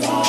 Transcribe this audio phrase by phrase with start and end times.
[0.00, 0.25] today.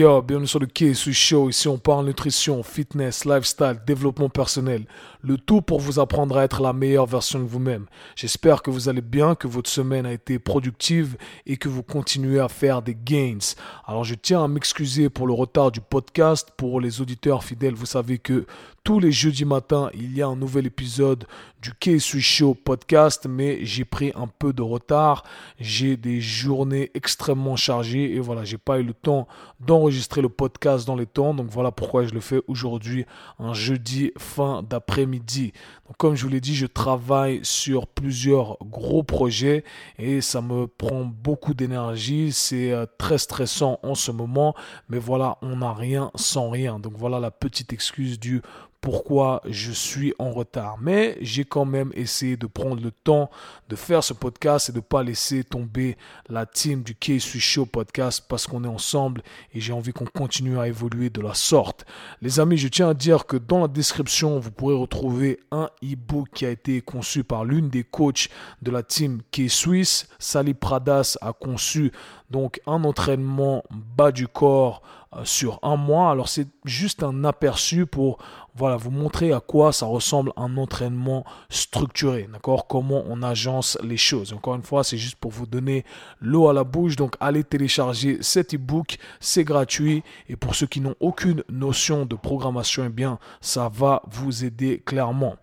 [0.00, 1.50] Bienvenue sur le KSU Show.
[1.50, 4.86] Ici, on parle nutrition, fitness, lifestyle, développement personnel.
[5.20, 7.84] Le tout pour vous apprendre à être la meilleure version de vous-même.
[8.16, 12.40] J'espère que vous allez bien, que votre semaine a été productive et que vous continuez
[12.40, 13.38] à faire des gains.
[13.86, 16.48] Alors, je tiens à m'excuser pour le retard du podcast.
[16.56, 18.46] Pour les auditeurs fidèles, vous savez que
[18.82, 21.26] tous les jeudis matins, il y a un nouvel épisode
[21.60, 25.24] du KSU Show podcast, mais j'ai pris un peu de retard.
[25.58, 29.28] J'ai des journées extrêmement chargées et voilà, j'ai pas eu le temps
[29.60, 31.34] d'enregistrer le podcast dans les temps.
[31.34, 33.06] Donc voilà pourquoi je le fais aujourd'hui,
[33.38, 35.52] un jeudi fin d'après-midi.
[35.86, 39.64] Donc comme je vous l'ai dit, je travaille sur plusieurs gros projets
[39.98, 42.32] et ça me prend beaucoup d'énergie.
[42.32, 44.54] C'est euh, très stressant en ce moment,
[44.88, 46.78] mais voilà, on n'a rien sans rien.
[46.78, 48.42] Donc voilà la petite excuse du
[48.80, 50.76] pourquoi je suis en retard.
[50.80, 53.30] Mais j'ai quand même essayé de prendre le temps
[53.68, 55.96] de faire ce podcast et de ne pas laisser tomber
[56.28, 60.58] la team du KSU Show podcast parce qu'on est ensemble et j'ai envie qu'on continue
[60.58, 61.84] à évoluer de la sorte.
[62.20, 66.28] Les amis, je tiens à dire que dans la description, vous pourrez retrouver un e-book
[66.34, 68.28] qui a été conçu par l'une des coachs
[68.62, 70.08] de la team K-Swiss.
[70.18, 71.92] Sally Pradas a conçu
[72.30, 74.82] donc un entraînement bas du corps
[75.24, 76.10] sur un mois.
[76.10, 78.18] Alors c'est juste un aperçu pour
[78.54, 82.66] voilà, vous montrer à quoi ça ressemble un entraînement structuré, d'accord?
[82.66, 84.32] Comment on agence les choses.
[84.32, 85.84] Encore une fois, c'est juste pour vous donner
[86.20, 86.96] l'eau à la bouche.
[86.96, 92.16] Donc allez télécharger cet e-book, c'est gratuit et pour ceux qui n'ont aucune notion de
[92.16, 95.36] programmation, eh bien ça va vous aider clairement.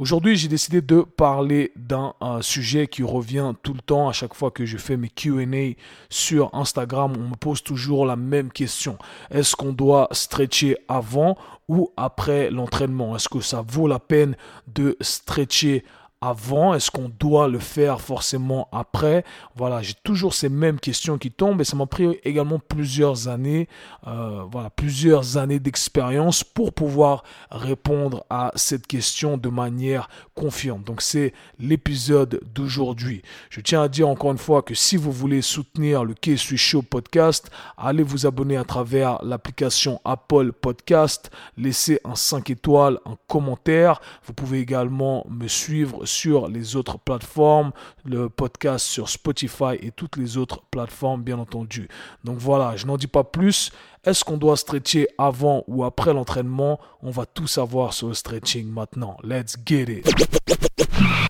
[0.00, 4.50] Aujourd'hui, j'ai décidé de parler d'un sujet qui revient tout le temps à chaque fois
[4.50, 5.74] que je fais mes Q&A
[6.08, 7.12] sur Instagram.
[7.18, 8.96] On me pose toujours la même question.
[9.30, 11.36] Est-ce qu'on doit stretcher avant
[11.68, 13.14] ou après l'entraînement?
[13.14, 14.36] Est-ce que ça vaut la peine
[14.68, 15.84] de stretcher
[16.20, 19.24] avant Est-ce qu'on doit le faire forcément après?
[19.56, 23.68] Voilà, j'ai toujours ces mêmes questions qui tombent et ça m'a pris également plusieurs années,
[24.06, 30.84] euh, voilà, plusieurs années d'expérience pour pouvoir répondre à cette question de manière confiante.
[30.84, 33.22] Donc c'est l'épisode d'aujourd'hui.
[33.48, 36.82] Je tiens à dire encore une fois que si vous voulez soutenir le KSU Show
[36.82, 44.00] podcast, allez vous abonner à travers l'application Apple Podcast, laissez un 5 étoiles, un commentaire.
[44.26, 47.72] Vous pouvez également me suivre sur les autres plateformes,
[48.04, 51.88] le podcast sur Spotify et toutes les autres plateformes, bien entendu.
[52.24, 53.70] Donc voilà, je n'en dis pas plus.
[54.02, 56.80] Est-ce qu'on doit stretcher avant ou après l'entraînement?
[57.02, 59.18] On va tout savoir sur le stretching maintenant.
[59.22, 60.10] Let's get it.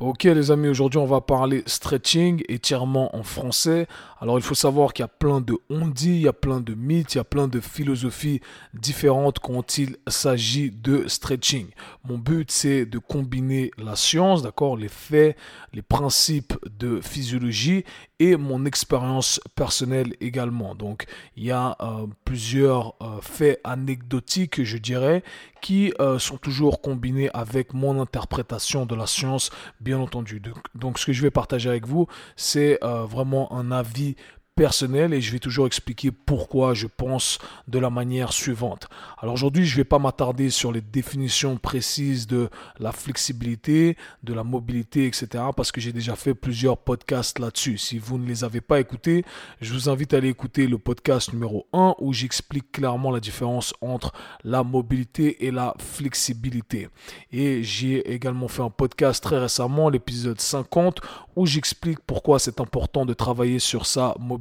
[0.01, 3.87] Ok les amis, aujourd'hui on va parler stretching, étirement en français.
[4.21, 6.75] Alors il faut savoir qu'il y a plein de on il y a plein de
[6.75, 8.41] mythes, il y a plein de philosophies
[8.73, 11.67] différentes quand il s'agit de stretching.
[12.05, 15.37] Mon but c'est de combiner la science, d'accord, les faits,
[15.75, 17.85] les principes de physiologie
[18.21, 20.75] et mon expérience personnelle également.
[20.77, 25.25] Donc il y a euh, plusieurs euh, faits anecdotiques, je dirais,
[25.63, 29.51] qui euh, sont toujours combinés avec mon interprétation de la science,
[29.81, 30.41] bien entendu.
[30.75, 34.17] Donc, ce que je vais partager avec vous, c'est vraiment un avis
[34.57, 37.39] personnel et je vais toujours expliquer pourquoi je pense
[37.69, 38.89] de la manière suivante.
[39.19, 44.35] Alors aujourd'hui, je ne vais pas m'attarder sur les définitions précises de la flexibilité, de
[44.35, 45.45] la mobilité, etc.
[45.57, 47.79] parce que j'ai déjà fait plusieurs podcasts là-dessus.
[47.79, 49.25] Si vous ne les avez pas écoutés,
[49.61, 53.73] je vous invite à aller écouter le podcast numéro 1 où j'explique clairement la différence
[53.81, 54.13] entre
[54.45, 56.89] la mobilité et la flexibilité.
[57.33, 61.01] Et j'ai également fait un podcast très récemment, l'épisode 50,
[61.37, 64.40] où j'explique pourquoi c'est important de travailler sur sa mobilité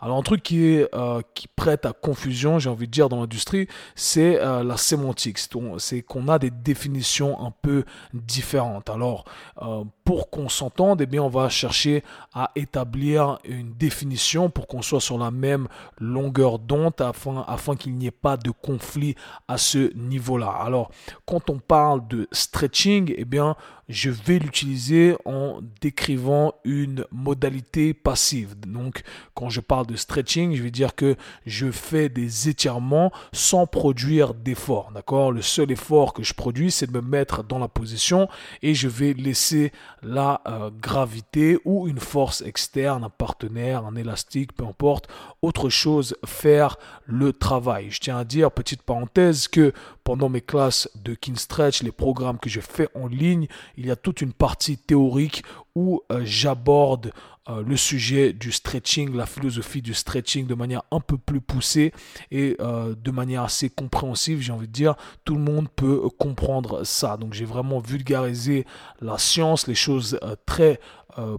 [0.00, 3.20] alors un truc qui est euh, qui prête à confusion, j'ai envie de dire dans
[3.20, 5.38] l'industrie, c'est euh, la sémantique.
[5.78, 7.84] C'est qu'on a des définitions un peu
[8.14, 8.90] différentes.
[8.90, 9.24] Alors
[9.62, 12.02] euh, pour qu'on s'entende, eh bien on va chercher
[12.32, 15.68] à établir une définition pour qu'on soit sur la même
[15.98, 19.14] longueur d'onde afin qu'il n'y ait pas de conflit
[19.48, 20.50] à ce niveau-là.
[20.50, 20.90] Alors
[21.26, 23.56] quand on parle de stretching, eh bien
[23.88, 28.58] je vais l'utiliser en décrivant une modalité passive.
[28.58, 29.02] Donc,
[29.34, 31.16] quand je parle de stretching, je vais dire que
[31.46, 34.92] je fais des étirements sans produire d'effort.
[34.94, 35.30] D'accord?
[35.30, 38.28] Le seul effort que je produis, c'est de me mettre dans la position
[38.62, 39.72] et je vais laisser
[40.02, 45.08] la euh, gravité ou une force externe, un partenaire, un élastique, peu importe,
[45.42, 46.76] autre chose, faire
[47.06, 47.90] le travail.
[47.90, 49.72] Je tiens à dire, petite parenthèse, que
[50.04, 53.46] pendant mes classes de King Stretch, les programmes que je fais en ligne,
[53.76, 55.44] il y a toute une partie théorique
[55.74, 57.12] où euh, j'aborde
[57.48, 61.92] euh, le sujet du stretching, la philosophie du stretching de manière un peu plus poussée
[62.30, 64.94] et euh, de manière assez compréhensive, j'ai envie de dire,
[65.24, 67.16] tout le monde peut comprendre ça.
[67.16, 68.66] Donc j'ai vraiment vulgarisé
[69.00, 70.80] la science, les choses très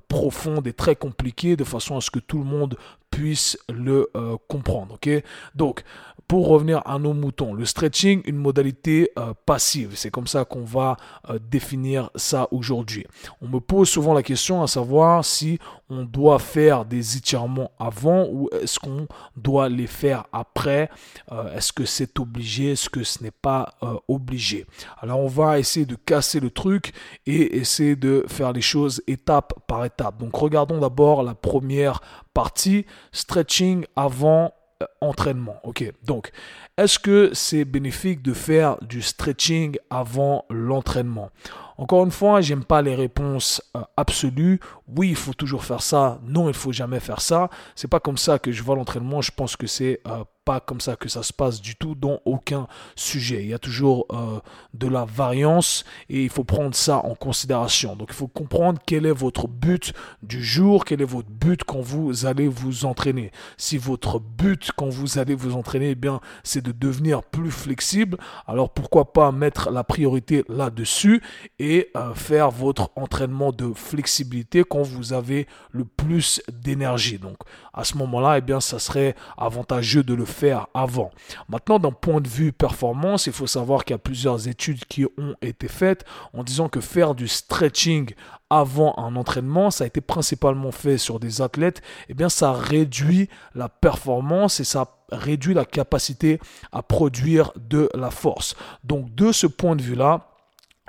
[0.07, 2.77] profondes et très compliquées de façon à ce que tout le monde
[3.13, 4.09] puisse le
[4.47, 4.95] comprendre.
[4.95, 5.09] Ok?
[5.55, 5.83] Donc
[6.27, 9.91] pour revenir à nos moutons, le stretching, une modalité euh, passive.
[9.95, 10.97] C'est comme ça qu'on va
[11.29, 13.05] euh, définir ça aujourd'hui.
[13.41, 18.25] On me pose souvent la question à savoir si on doit faire des étirements avant
[18.31, 20.89] ou est-ce qu'on doit les faire après.
[21.31, 23.75] Euh, est-ce que c'est obligé Est-ce que ce n'est pas
[24.07, 24.65] obligé?
[25.01, 26.93] Alors on va essayer de casser le truc
[27.25, 30.17] et essayer de faire les choses étape par étape.
[30.19, 32.01] Donc regardons d'abord la première
[32.33, 35.57] partie, stretching avant euh, entraînement.
[35.63, 36.31] Ok, donc
[36.77, 41.29] est-ce que c'est bénéfique de faire du stretching avant l'entraînement?
[41.77, 44.59] Encore une fois, j'aime pas les réponses euh, absolues.
[44.95, 46.19] Oui, il faut toujours faire ça.
[46.25, 47.49] Non, il faut jamais faire ça.
[47.75, 49.21] C'est pas comme ça que je vois l'entraînement.
[49.21, 52.19] Je pense que c'est euh, pas comme ça que ça se passe du tout dans
[52.25, 53.43] aucun sujet.
[53.43, 54.39] Il y a toujours euh,
[54.73, 57.95] de la variance et il faut prendre ça en considération.
[57.95, 61.81] Donc il faut comprendre quel est votre but du jour, quel est votre but quand
[61.81, 63.31] vous allez vous entraîner.
[63.57, 68.17] Si votre but quand vous allez vous entraîner, eh bien, c'est de devenir plus flexible,
[68.47, 71.21] alors pourquoi pas mettre la priorité là-dessus
[71.59, 77.17] et euh, faire votre entraînement de flexibilité vous avez le plus d'énergie.
[77.17, 77.37] Donc
[77.73, 81.11] à ce moment-là, eh bien, ça serait avantageux de le faire avant.
[81.49, 85.05] Maintenant, d'un point de vue performance, il faut savoir qu'il y a plusieurs études qui
[85.05, 88.13] ont été faites en disant que faire du stretching
[88.49, 93.27] avant un entraînement, ça a été principalement fait sur des athlètes, eh bien ça réduit
[93.55, 96.39] la performance et ça réduit la capacité
[96.71, 98.55] à produire de la force.
[98.83, 100.32] Donc de ce point de vue-là,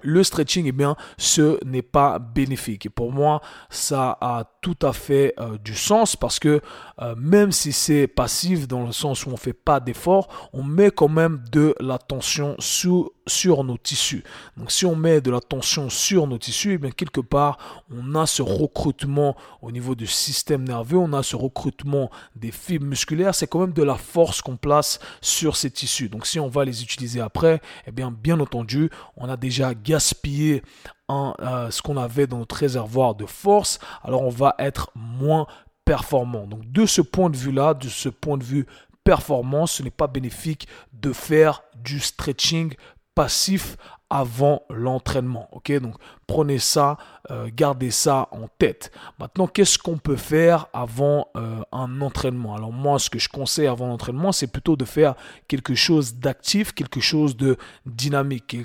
[0.05, 2.91] le stretching, eh bien, ce n'est pas bénéfique.
[2.91, 3.41] Pour moi,
[3.71, 6.63] ça a tout à fait euh, du sens parce que
[7.03, 10.91] euh, même si c'est passif dans le sens où on fait pas d'effort, on met
[10.91, 14.25] quand même de la tension sur, sur nos tissus.
[14.57, 17.59] Donc si on met de la tension sur nos tissus, et eh bien quelque part,
[17.95, 22.87] on a ce recrutement au niveau du système nerveux, on a ce recrutement des fibres
[22.87, 26.09] musculaires, c'est quand même de la force qu'on place sur ces tissus.
[26.09, 28.89] Donc si on va les utiliser après, eh bien bien entendu,
[29.19, 30.63] on a déjà gaspillé
[31.11, 35.47] euh, ce qu'on avait dans notre réservoir de force, alors on va être moins
[35.85, 36.47] performant.
[36.47, 38.67] Donc de ce point de vue-là, de ce point de vue
[39.05, 42.75] performance, ce n'est pas bénéfique de faire du stretching
[43.15, 43.77] passif
[44.11, 45.49] avant l'entraînement.
[45.53, 45.97] Ok, donc
[46.27, 46.99] prenez ça,
[47.31, 48.93] euh, gardez ça en tête.
[49.19, 52.55] Maintenant, qu'est-ce qu'on peut faire avant euh, un entraînement?
[52.55, 55.15] Alors moi, ce que je conseille avant l'entraînement, c'est plutôt de faire
[55.49, 57.57] quelque chose d'actif, quelque chose de
[57.87, 58.57] dynamique.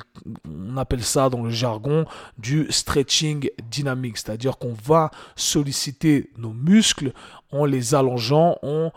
[0.45, 2.05] on appelle ça dans le jargon
[2.37, 7.13] du stretching dynamique, c'est-à-dire qu'on va solliciter nos muscles
[7.51, 8.91] en les allongeant, en,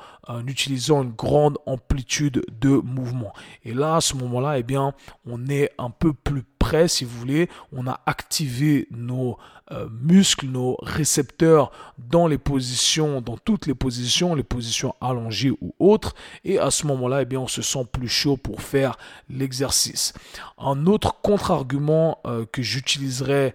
[0.47, 3.33] utilisant une grande amplitude de mouvement.
[3.65, 4.93] Et là, à ce moment-là, eh bien,
[5.27, 6.42] on est un peu plus
[6.87, 7.49] si vous voulez.
[7.73, 9.37] On a activé nos
[9.71, 15.75] euh, muscles, nos récepteurs dans les positions, dans toutes les positions, les positions allongées ou
[15.79, 16.15] autres.
[16.45, 18.97] Et à ce moment-là, eh bien, on se sent plus chaud pour faire
[19.29, 20.13] l'exercice.
[20.59, 23.55] Un autre contre-argument euh, que j'utiliserai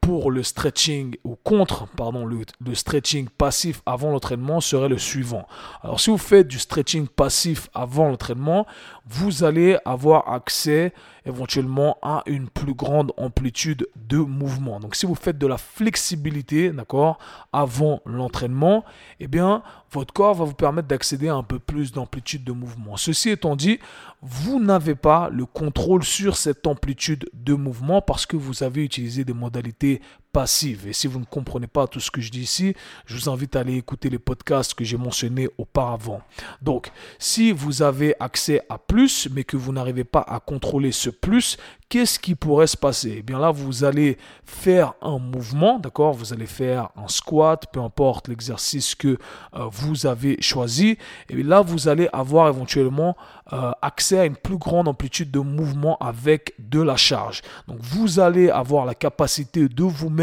[0.00, 5.46] pour le stretching ou contre pardon le, le stretching passif avant l'entraînement serait le suivant.
[5.82, 8.66] Alors si vous faites du stretching passif avant l'entraînement,
[9.06, 10.92] vous allez avoir accès
[11.24, 14.80] éventuellement à une plus grande amplitude de mouvement.
[14.80, 17.18] Donc si vous faites de la flexibilité, d'accord,
[17.52, 18.84] avant l'entraînement,
[19.20, 19.62] eh bien
[19.92, 22.96] votre corps va vous permettre d'accéder à un peu plus d'amplitude de mouvement.
[22.96, 23.78] Ceci étant dit,
[24.22, 29.24] vous n'avez pas le contrôle sur cette amplitude de mouvement parce que vous avez utilisé
[29.24, 30.00] des modalités
[30.32, 30.88] passive.
[30.88, 32.74] Et si vous ne comprenez pas tout ce que je dis ici,
[33.06, 36.22] je vous invite à aller écouter les podcasts que j'ai mentionnés auparavant.
[36.62, 41.10] Donc, si vous avez accès à plus, mais que vous n'arrivez pas à contrôler ce
[41.10, 41.58] plus,
[41.92, 43.16] qu'est-ce qui pourrait se passer?
[43.18, 46.14] Eh bien là, vous allez faire un mouvement, d'accord?
[46.14, 49.18] Vous allez faire un squat, peu importe l'exercice que
[49.54, 50.96] euh, vous avez choisi.
[51.28, 53.14] Et là, vous allez avoir éventuellement
[53.52, 57.42] euh, accès à une plus grande amplitude de mouvement avec de la charge.
[57.68, 60.21] Donc, vous allez avoir la capacité de vous mettre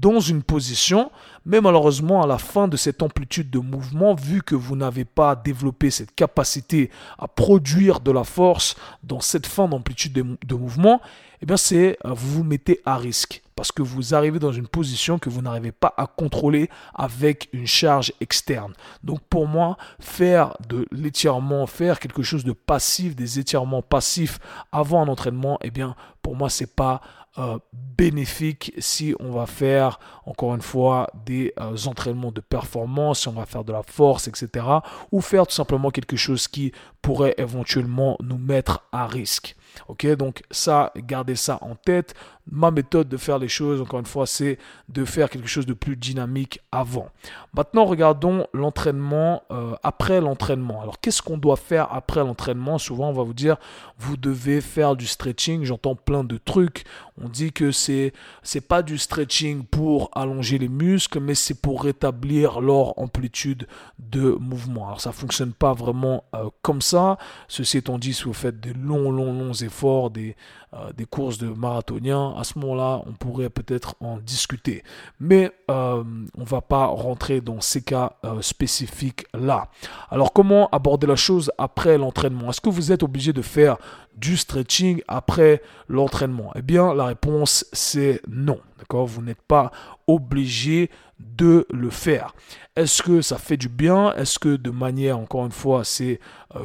[0.00, 1.10] dans une position,
[1.44, 5.36] mais malheureusement à la fin de cette amplitude de mouvement, vu que vous n'avez pas
[5.36, 11.00] développé cette capacité à produire de la force dans cette fin d'amplitude de, mouvement,
[11.42, 14.66] eh bien c'est euh, vous vous mettez à risque parce que vous arrivez dans une
[14.66, 18.72] position que vous n'arrivez pas à contrôler avec une charge externe.
[19.04, 24.40] Donc pour moi, faire de l'étirement, faire quelque chose de passif, des étirements passifs
[24.72, 27.00] avant un entraînement, eh bien pour moi c'est pas
[27.36, 27.58] euh,
[27.98, 33.32] bénéfique si on va faire, encore une fois, des euh, entraînements de performance, si on
[33.32, 34.66] va faire de la force, etc.
[35.10, 36.72] Ou faire tout simplement quelque chose qui
[37.02, 39.56] pourrait éventuellement nous mettre à risque.
[39.88, 42.14] Ok, donc ça, gardez ça en tête.
[42.50, 44.58] Ma méthode de faire les choses, encore une fois, c'est
[44.90, 47.08] de faire quelque chose de plus dynamique avant.
[47.54, 50.82] Maintenant, regardons l'entraînement euh, après l'entraînement.
[50.82, 52.76] Alors, qu'est-ce qu'on doit faire après l'entraînement?
[52.76, 53.56] Souvent, on va vous dire,
[53.98, 55.64] vous devez faire du stretching.
[55.64, 56.84] J'entends plein de trucs.
[57.22, 61.84] On dit que c'est c'est pas du stretching pour allonger les muscles, mais c'est pour
[61.84, 63.66] rétablir leur amplitude
[63.98, 64.86] de mouvement.
[64.88, 67.16] Alors, ça fonctionne pas vraiment euh, comme ça.
[67.48, 70.36] Ceci étant dit, si vous faites des longs, longs, longs efforts, des,
[70.74, 74.82] euh, des courses de marathoniens, à ce moment-là, on pourrait peut-être en discuter.
[75.20, 76.02] Mais euh,
[76.36, 79.68] on ne va pas rentrer dans ces cas euh, spécifiques-là.
[80.10, 82.50] Alors, comment aborder la chose après l'entraînement?
[82.50, 83.76] Est-ce que vous êtes obligé de faire
[84.16, 86.52] du stretching après l'entraînement?
[86.54, 88.58] Eh bien, la réponse, c'est non.
[88.78, 89.06] D'accord?
[89.06, 89.70] Vous n'êtes pas
[90.06, 92.34] obligé de le faire.
[92.76, 94.12] Est-ce que ça fait du bien?
[94.14, 96.20] Est-ce que de manière, encore une fois, c'est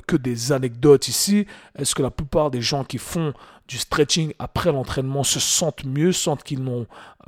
[0.07, 1.45] que des anecdotes ici?
[1.77, 3.33] Est-ce que la plupart des gens qui font
[3.69, 6.67] du stretching après l'entraînement se sentent mieux, sentent qu'ils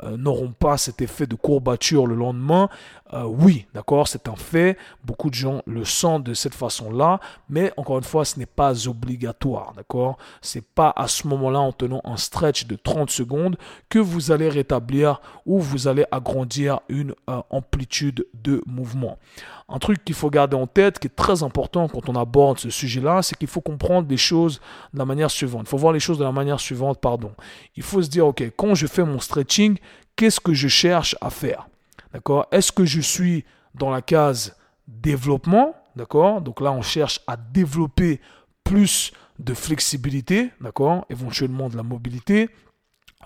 [0.04, 2.68] euh, n'auront pas cet effet de courbature le lendemain.
[3.14, 4.76] Euh, oui, d'accord, c'est un fait.
[5.04, 8.88] Beaucoup de gens le sentent de cette façon-là, mais encore une fois, ce n'est pas
[8.88, 10.18] obligatoire, d'accord?
[10.42, 13.56] C'est pas à ce moment-là, en tenant un stretch de 30 secondes,
[13.90, 19.20] que vous allez rétablir ou vous allez agrandir une euh, amplitude de mouvement.
[19.74, 22.70] Un truc qu'il faut garder en tête, qui est très important quand on aborde ce
[22.70, 24.60] sujet-là, c'est qu'il faut comprendre les choses
[24.94, 25.64] de la manière suivante.
[25.66, 27.32] Il faut voir les choses de la manière suivante, pardon.
[27.78, 29.78] Il faut se dire, ok, quand je fais mon stretching,
[30.18, 31.70] qu'est-ce que je cherche à faire?
[32.12, 32.48] D'accord?
[32.52, 35.74] Est-ce que je suis dans la case développement?
[35.96, 36.42] D'accord?
[36.42, 38.20] Donc là, on cherche à développer
[38.66, 41.06] plus de flexibilité, d'accord?
[41.10, 42.50] Éventuellement de la mobilité.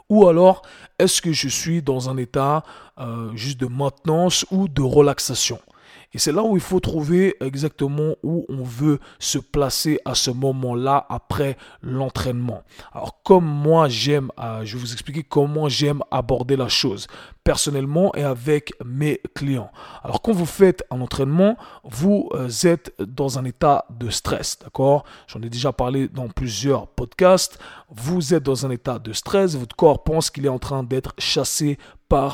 [0.10, 0.62] Ou alors,
[1.00, 2.64] est-ce que je suis dans un état
[3.00, 5.60] euh, juste de maintenance ou de relaxation?
[6.16, 10.32] Et c'est là où il faut trouver exactement où on veut se placer à ce
[10.32, 12.64] moment-là après l'entraînement.
[12.94, 17.08] Alors comme moi j'aime, euh, je vais vous expliquer comment j'aime aborder la chose
[17.44, 19.70] personnellement et avec mes clients.
[20.06, 25.04] Alors quand vous faites un entraînement, vous euh, êtes dans un état de stress, d'accord?
[25.28, 27.60] J'en ai déjà parlé dans plusieurs podcasts.
[27.90, 31.14] Vous êtes dans un état de stress, votre corps pense qu'il est en train d'être
[31.18, 31.78] chassé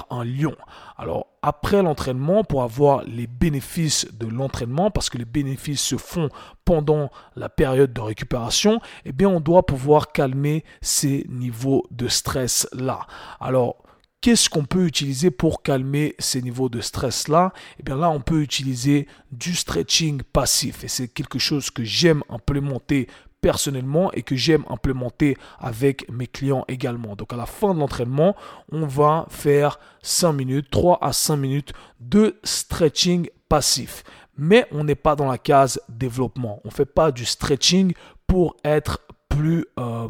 [0.09, 0.55] un lion.
[0.97, 6.29] Alors après l'entraînement, pour avoir les bénéfices de l'entraînement, parce que les bénéfices se font
[6.65, 12.67] pendant la période de récupération, eh bien on doit pouvoir calmer ces niveaux de stress
[12.73, 13.07] là.
[13.39, 13.77] Alors
[14.21, 17.53] Qu'est-ce qu'on peut utiliser pour calmer ces niveaux de stress-là?
[17.79, 20.83] Eh bien là, on peut utiliser du stretching passif.
[20.83, 23.07] Et c'est quelque chose que j'aime implémenter
[23.41, 27.15] personnellement et que j'aime implémenter avec mes clients également.
[27.15, 28.35] Donc à la fin de l'entraînement,
[28.71, 34.03] on va faire 5 minutes, 3 à 5 minutes de stretching passif.
[34.37, 36.61] Mais on n'est pas dans la case développement.
[36.63, 37.93] On ne fait pas du stretching
[38.27, 38.99] pour être
[39.31, 40.09] plus euh,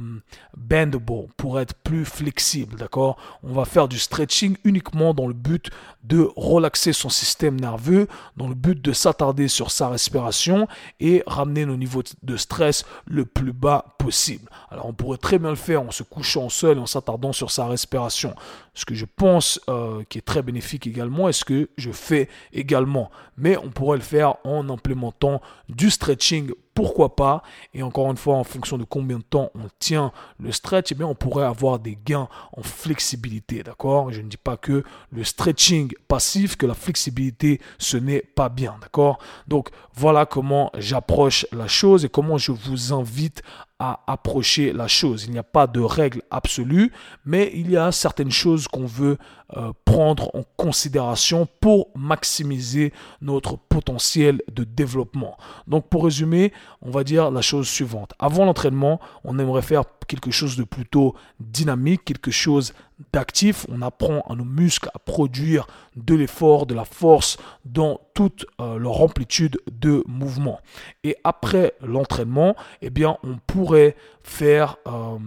[0.58, 3.18] bendable, pour être plus flexible, d'accord?
[3.44, 5.70] On va faire du stretching uniquement dans le but
[6.04, 10.68] de relaxer son système nerveux, dans le but de s'attarder sur sa respiration
[11.00, 14.50] et ramener nos niveaux de stress le plus bas possible.
[14.72, 17.52] Alors on pourrait très bien le faire en se couchant seul et en s'attardant sur
[17.52, 18.34] sa respiration.
[18.74, 22.28] Ce que je pense euh, qui est très bénéfique également et ce que je fais
[22.54, 23.12] également.
[23.38, 28.36] Mais on pourrait le faire en implémentant du stretching pourquoi pas Et encore une fois,
[28.36, 31.98] en fonction de combien de temps on tient le stretch, eh on pourrait avoir des
[32.06, 34.12] gains en flexibilité, d'accord?
[34.12, 38.78] Je ne dis pas que le stretching passif, que la flexibilité, ce n'est pas bien,
[38.82, 39.20] d'accord?
[39.48, 43.44] Donc, voilà comment j'approche la chose et comment je vous invite
[43.82, 45.26] approcher la chose.
[45.26, 46.92] Il n'y a pas de règle absolue,
[47.26, 49.18] mais il y a certaines choses qu'on veut
[49.58, 55.36] euh, prendre en considération pour maximiser notre potentiel de développement.
[55.68, 58.14] Donc pour résumer, on va dire la chose suivante.
[58.20, 62.74] Avant l'entraînement, on aimerait faire quelque chose de plutôt dynamique, quelque chose
[63.14, 63.66] d'actif.
[63.70, 68.78] On apprend à nos muscles à produire de l'effort, de la force dans toute euh,
[68.78, 70.60] leur amplitude de mouvement.
[71.04, 75.18] Et après l'entraînement, eh bien, on pourrait faire euh,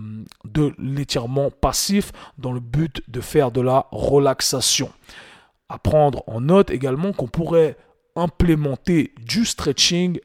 [0.44, 4.90] de l'étirement passif dans le but de faire de la relaxation.
[5.68, 7.76] À prendre en note également qu'on pourrait
[8.16, 10.20] implémenter du stretching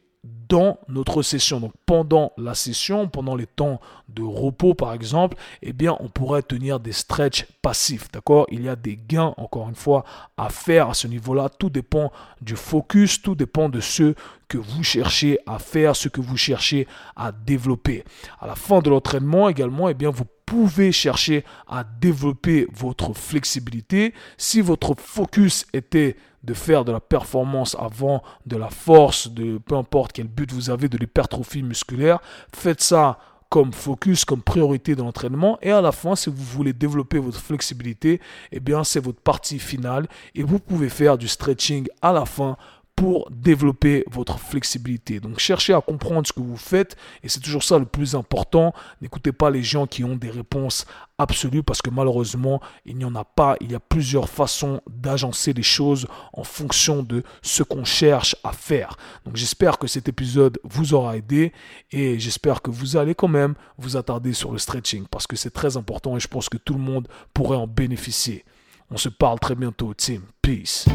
[0.49, 1.59] dans notre session.
[1.59, 3.79] Donc pendant la session, pendant les temps
[4.09, 8.47] de repos par exemple, eh bien on pourrait tenir des stretch passifs, d'accord?
[8.51, 10.03] Il y a des gains encore une fois
[10.37, 14.15] à faire à ce niveau-là, tout dépend du focus, tout dépend de ce
[14.47, 18.03] que vous cherchez à faire, ce que vous cherchez à développer.
[18.39, 24.15] À la fin de l'entraînement également, eh bien vous pouvez chercher à développer votre flexibilité.
[24.37, 29.75] Si votre focus était de faire de la performance avant de la force, de peu
[29.75, 32.19] importe quel but vous avez, de l'hypertrophie musculaire,
[32.53, 33.19] faites ça
[33.49, 35.57] comme focus, comme priorité de l'entraînement.
[35.61, 39.57] Et à la fin, si vous voulez développer votre flexibilité, eh bien, c'est votre partie
[39.57, 40.07] finale.
[40.35, 42.57] Et vous pouvez faire du stretching à la fin
[42.99, 45.21] pour développer votre flexibilité.
[45.21, 48.73] Donc cherchez à comprendre ce que vous faites et c'est toujours ça le plus important.
[49.01, 50.85] N'écoutez pas les gens qui ont des réponses
[51.17, 53.55] absolues parce que malheureusement il n'y en a pas.
[53.61, 58.51] Il y a plusieurs façons d'agencer les choses en fonction de ce qu'on cherche à
[58.51, 58.97] faire.
[59.23, 61.53] Donc j'espère que cet épisode vous aura aidé
[61.93, 65.51] et j'espère que vous allez quand même vous attarder sur le stretching parce que c'est
[65.51, 68.43] très important et je pense que tout le monde pourrait en bénéficier.
[68.91, 70.23] On se parle très bientôt, team.
[70.41, 70.85] Peace.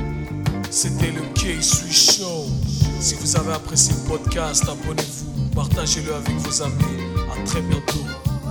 [0.76, 2.46] C'était le K-Swiss Show.
[2.98, 6.82] Si vous avez apprécié le podcast, abonnez-vous, partagez-le avec vos amis.
[7.32, 8.00] À très bientôt.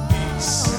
[0.07, 0.69] Peace.